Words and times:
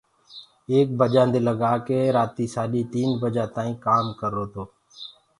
ايڪ 0.71 0.87
بجآنٚ 0.99 1.31
دي 1.33 1.39
لگآ 1.47 1.73
ڪي 1.87 1.99
رآتيٚ 2.15 2.51
سآڏيٚ 2.55 2.89
تيٚن 2.91 3.09
بجآ 3.21 3.45
تآئيٚنٚ 3.55 3.79
ڪآم 3.85 4.05
ڪررو 4.19 4.45
تو 4.53 4.63